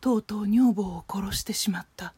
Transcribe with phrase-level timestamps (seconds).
[0.00, 2.14] とうとう女房を殺してしまった。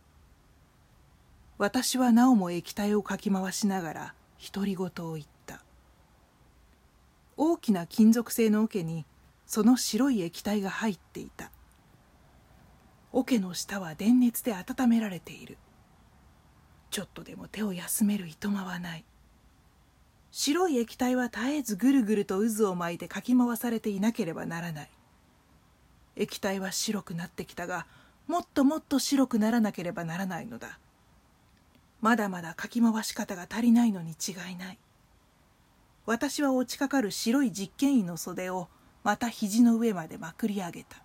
[1.58, 4.14] 私はなおも液体をかき回しながら
[4.54, 5.62] 独り言を言った。
[7.36, 9.04] 大きな金属製の桶に
[9.46, 11.50] その白い液体が入っていた。
[13.12, 15.58] 桶の下は電熱で温められている。
[16.90, 19.04] ちょっとでも手を休めるいとまはない。
[20.30, 24.90] 白い液体は絶えずぐるぐると渦を巻いてかき回されていなければならない。
[26.16, 27.86] 液体は白くなってきたが
[28.26, 30.78] もっともっと白くならなければならないのだ。
[32.00, 34.78] まだまだかき回し方が足りないのに違いない。
[36.04, 38.68] 私は落ちかかる白い実験員の袖を
[39.04, 40.96] また肘の上までまくり上げた。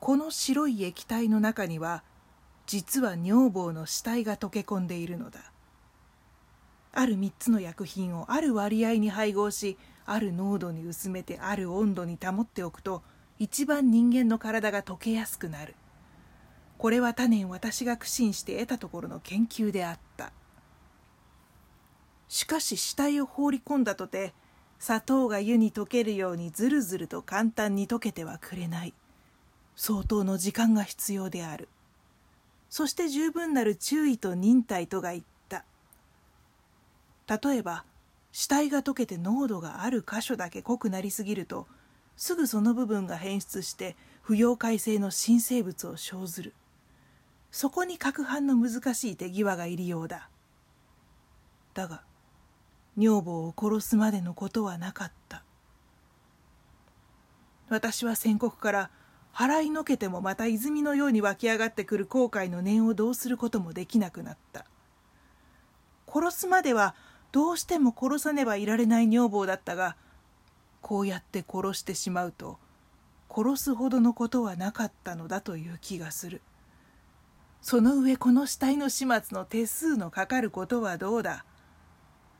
[0.00, 2.02] この白い液体の中には
[2.66, 5.40] 実は女房の死体が溶け込んでいるのだ。
[6.92, 13.02] ある3つの薬品をある割合に配合しある濃度に薄めてある温度に保っておくと
[13.38, 15.74] 一番人間の体が溶けやすくなる。
[16.78, 20.32] これは多年私が苦心して得たところの研究であった。
[22.28, 24.32] しかし死体を放り込んだとて
[24.78, 28.94] 砂糖が湯に溶けるようにずるずると簡単に溶けてはくれない。
[29.76, 31.68] 相当の時間が必要である。
[32.68, 35.64] そして十分なる注意と忍耐とが言った。
[37.28, 37.84] 例えば
[38.32, 41.66] 死体が溶けて濃度がある箇所だけ濃くなりすぎると
[42.16, 46.54] すぐその部分が変質して不溶解性の新生物を生ずる。
[47.50, 50.28] そこに攪拌の難しい手際がいるようだ。
[51.74, 52.02] だが
[52.96, 55.42] 女房を殺すまでのことはなかった。
[57.68, 58.90] 私は宣告から
[59.34, 64.66] 払いのけてもまた泉のように湧き上がってくる後悔の念をどうすることもできなくなった。
[66.06, 66.94] 殺すまでは
[67.32, 69.96] どうしても殺さねばいられない女房だったが
[70.82, 72.58] こうやって殺してしまうと
[73.34, 76.42] 殺すほどのことはなかったのだという気がする。
[77.62, 81.46] その上この死体の始末の手数のかかることはどうだ。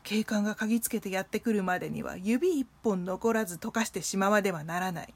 [0.02, 5.14] 警官が嗅ぎつけてやってくるまでには指一本残らず溶かしてしまわねばならない。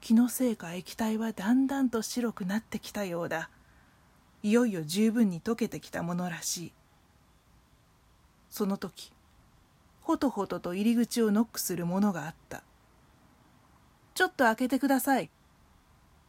[0.00, 3.50] 気のせいか液体はだんだんと白くなってきたようだ。
[4.42, 6.72] いよいよ十分に溶けてきたものらしい。
[8.50, 9.12] その時
[10.02, 12.62] ほとほとと入り口をノックするものがあった。
[14.14, 15.30] ちょっと開けてください。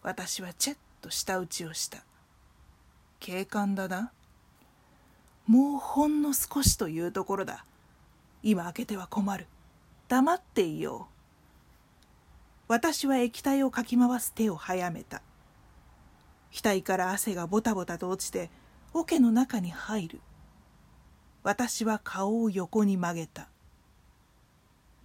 [0.04, 2.04] 私はチェッと舌打ちをした。
[3.20, 4.12] 警官だな。
[5.48, 7.66] もうほんの少しというところだ。
[8.44, 9.48] 今開けては困る。
[10.08, 11.12] 黙っていよう。
[12.68, 15.22] 私は液体をかき回す手を早めた。
[16.54, 18.50] 額から汗がボタボタと落ちて
[18.94, 20.22] 桶の中に入る。
[21.44, 23.48] 私は顔を横に曲げた。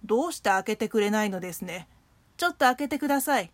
[0.05, 1.87] どうして開けてくれないのですね。
[2.37, 3.51] ちょっと開けてください。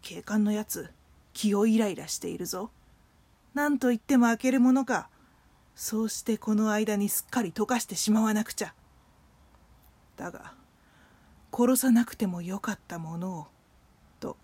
[0.00, 0.90] 警官のやつ
[1.32, 2.70] 気をイライラしているぞ。
[3.54, 5.08] 何と言っても開けるものか。
[5.74, 8.74] そうしてこの間にすっかり溶かしてしまわなくちゃ。
[10.16, 10.54] だが
[11.52, 13.46] 殺さなくてもよかったものを
[14.18, 14.36] と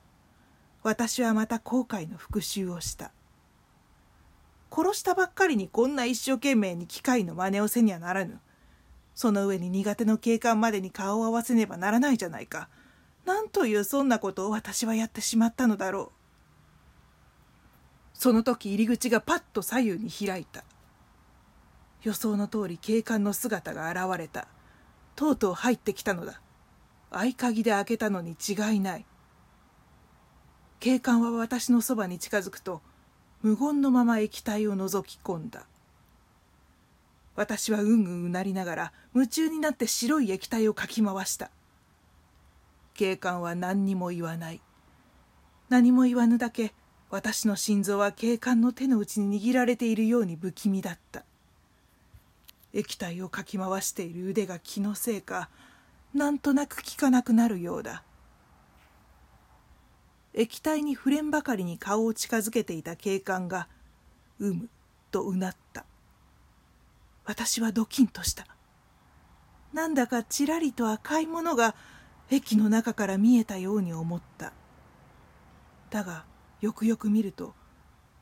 [0.82, 3.10] 私はまた後悔の復讐をした。
[4.74, 8.40] 殺したばっかりにこんな一生懸命に機械の真似をせにはならぬ。
[9.14, 12.68] その上に苦手の警官までに顔を合わせねばならないじゃないか。
[13.24, 16.12] なんというそんなことを私はやってしまったのだろう。
[18.14, 20.64] その時入り口がパッと左右に開いた。
[22.02, 24.48] 予想の通り警官の姿が現れた。
[25.14, 26.40] とうとう入ってきたのだ。
[27.10, 29.06] 合鍵で開けたのに違いない。
[30.80, 32.82] 警官は私のそばに近づくと
[33.44, 35.66] 無言のまま液体を覗き込んだ。
[37.36, 41.50] 私はうんうんうなりながら夢中になって白い液体をかき回した。
[42.94, 44.62] 警官は何にも言わない。
[45.68, 46.72] 何も言わぬだけ
[47.10, 51.22] 私の心臓は警官の手の内に握られているように不気味だった。
[52.72, 55.50] 液体をかき回している腕が気のせいか
[56.14, 58.04] なんとなく効かなくなるようだ。
[60.34, 63.68] 液体に触れんばかりに顔を近づけていた警官が
[64.40, 64.68] 「うむ」
[65.12, 65.84] とうなった。
[67.24, 68.46] 私はドキンとした。
[69.72, 71.74] なんだかちらりと赤いものが
[72.30, 74.52] 駅の中から見えたように思った。
[75.90, 76.24] だが
[76.60, 77.54] よくよく見ると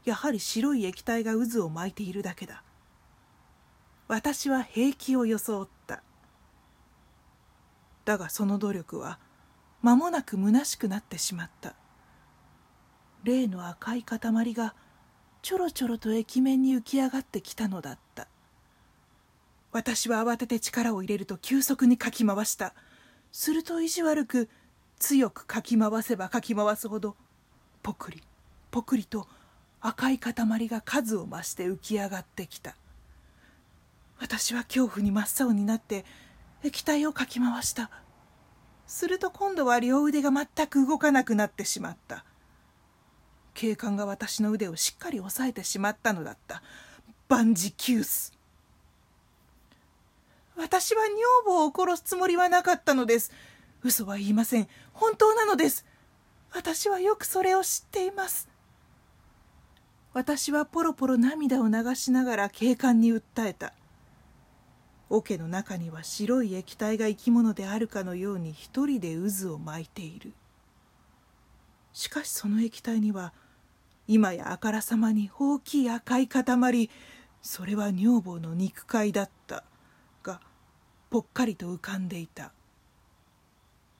[0.05, 2.62] やはり白い液体が渦を巻いているだけだ。
[4.09, 6.03] 私は平気を装った。
[8.05, 9.19] だがその努力は
[9.81, 11.75] 間もなく虚しくなってしまった。
[13.23, 14.21] 例の赤い塊
[14.55, 14.75] が
[15.43, 18.29] ちょろちょろと液面に浮き上がってきたのだった。
[19.73, 22.75] 私は慌てて力を入れると急速にかき回した。
[23.33, 24.49] すると意地悪く
[24.99, 27.17] 強くかき回せばかき回すほど
[27.83, 28.23] ぽくり
[28.71, 29.27] ぽくりと
[29.81, 30.35] 赤い塊
[30.69, 32.77] が数を増して浮き上がってきた。
[34.21, 36.05] 私は恐怖に真っ青になって
[36.63, 37.91] 液体をかき回した。
[38.87, 42.25] すると今度は両腕が全く動かなくなってしまった。
[43.54, 46.62] 警官が私の腕をしっかり押さえてしまったのだった。
[47.28, 48.32] 万事休す。
[50.56, 51.16] 私は女
[51.46, 53.32] 房を殺すつもりはなかったのです。
[53.82, 54.69] 嘘は言いません。
[54.93, 55.87] 本当なのです。
[56.54, 58.49] 私はよくそれを知っています。
[60.12, 63.72] 私はポロポロ涙を流しながら警官に訴えた。
[65.08, 70.32] 桶の中には白い液体が生き物であるかのように一人で渦を巻いている。
[71.93, 73.32] しかしその液体には
[74.12, 76.91] 今やあからさまに大きい赤い塊
[77.41, 79.64] それは女房の肉塊だった。
[80.23, 80.38] が
[81.09, 82.53] ぽっかりと浮かんでいた。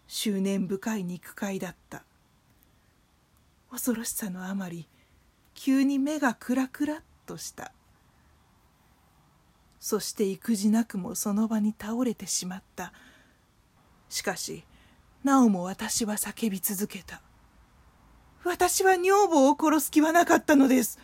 [0.07, 2.05] 執念深い肉塊だった。
[3.71, 4.87] 恐ろしさのあまり
[5.55, 7.73] 急に目がクラクラっとした。
[9.81, 12.93] そして育児なくもその場に倒れてしまった。
[14.11, 14.65] しかし
[15.25, 17.23] なおも私は叫び続けた。
[18.45, 20.99] 私は女房を殺す気はなかったのです。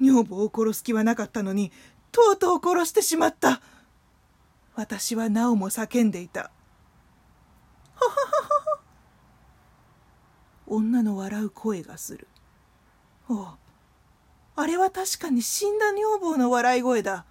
[0.00, 1.72] 女房を殺す気はなかったのに
[2.12, 3.60] とうとう殺してしまった。
[4.74, 6.40] 私はなおも叫んでいた。
[6.40, 6.50] は
[7.96, 8.16] はは
[8.76, 8.80] は
[10.66, 12.28] 女の笑う声がする。
[13.28, 13.46] おう。
[14.56, 17.24] あれは確かに死んだ女房の笑い声だ。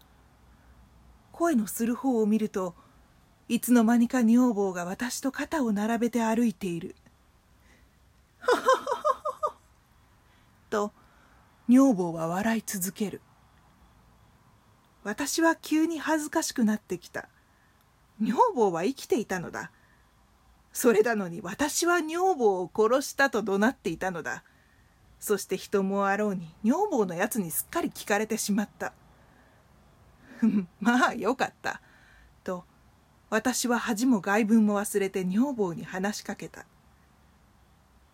[1.31, 2.75] 声のする方を見ると
[3.49, 6.95] いつの間にか女房が私と肩を並べて歩いている。
[10.73, 10.91] と
[11.69, 13.21] 女房は笑い続ける。
[15.03, 17.29] 私は急に恥ずかしくなってきた。
[18.19, 19.69] 女房は生きていたのだ。
[20.71, 24.43] それなのに私は女房を殺したと怒鳴っていたのだ。
[25.19, 28.93] そして人もあろうに女房のやつにすっかり聞かれてしまった。
[30.81, 31.81] まあよかった。
[32.43, 32.65] と、
[33.29, 36.65] 私は恥も外聞も忘れて女房に話しかけた。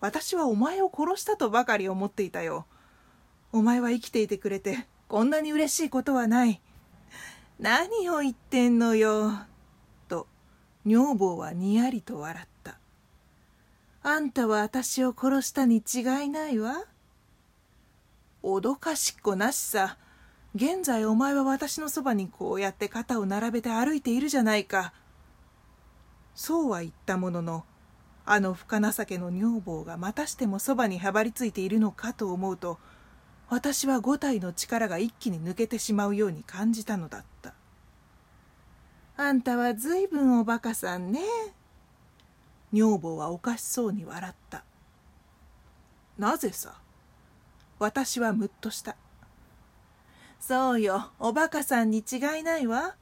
[0.01, 2.65] 私はお前を殺したとばかり思っていたよ。
[3.51, 6.61] お前は生きていてくれて、こんなに嬉しいことはない。
[7.59, 9.33] 何を言ってんのよ。
[10.07, 10.27] と、
[10.85, 12.79] 女房はにやりと笑った。
[14.01, 16.85] あんたは私を殺したに違いないわ。
[18.41, 19.97] 脅かしっこなしさ。
[20.55, 24.93] 現在お前は私のそばにこうやって肩を並べて歩いているじゃないか。
[26.33, 27.65] そうは言ったものの、
[28.31, 32.77] あの深情けの女房がまたしてもそばにはばりついているのかと思うと、
[33.49, 37.55] 私は五体の力が一気に抜けてしまうように感じたのだった。
[39.17, 41.21] あんたはずいぶんおバカさんね。
[42.71, 44.63] 女房はおかしそうに笑った。
[46.19, 46.75] なぜさ？
[47.79, 48.95] 私はむっとした。
[50.39, 52.95] そうよ、おバカさんに違いないわ。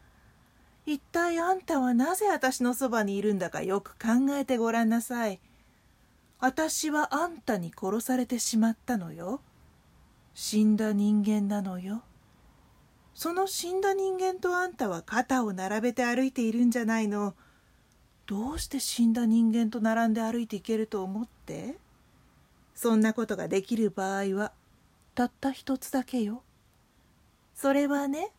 [0.88, 5.42] 一体あんたはなぜ私のそばにいるんだかよく考えてごらんなさい。
[6.40, 9.42] 私はあんたに殺されてしまったのよ。
[10.34, 12.04] 死んだ人間なのよ。
[13.14, 17.36] その死んだ人間とあんたは肩を並べて歩いているんじゃないの。
[18.26, 21.76] どうして死んだ人間と並んで歩いていけると思って？
[22.76, 24.54] そんなことができる場合は
[25.16, 26.44] たった一つだけよ。
[27.56, 28.32] それはね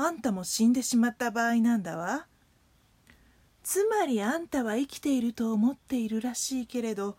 [0.00, 2.28] あんたも死んでしまった場合なんだわ。
[3.64, 7.16] つまりあんたは生きていると思っているらしいけれど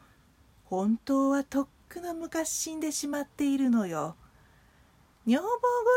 [0.63, 4.15] 本当はとっくの昔死んでしまっているのよ。
[5.27, 5.47] 女房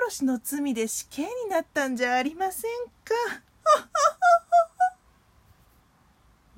[0.09, 2.71] 殺しの罪で死刑になったんじゃありません
[3.05, 3.15] か。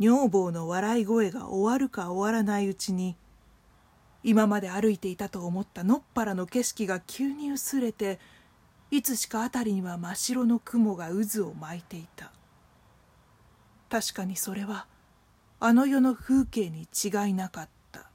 [0.01, 3.19] 女房の笑い声が終わるか終わらないうちに
[4.23, 8.19] 今まで歩いていたと思ったのっぱらの景色が急に薄れて
[8.95, 12.31] いつしか辺りには真っ白の雲が渦を巻いていた。
[13.91, 14.87] 確かにそれは
[15.59, 18.09] あの世の風景に違いなかった。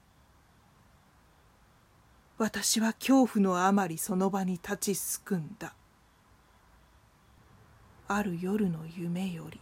[2.38, 5.74] 私は恐怖のあまりその場に立ちすくんだ。
[8.08, 9.60] ある夜の夢より